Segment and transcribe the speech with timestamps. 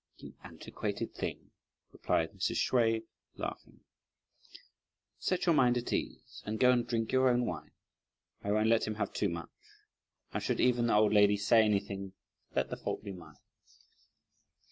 [0.17, 1.51] "You antiquated thing!"
[1.91, 2.67] replied Mrs.
[2.71, 3.03] Hsüeh
[3.35, 3.81] laughing,
[5.19, 7.73] "set your mind at ease, and go and drink your own wine!
[8.43, 9.51] I won't let him have too much,
[10.33, 12.13] and should even the old lady say anything,
[12.55, 13.37] let the fault be mine."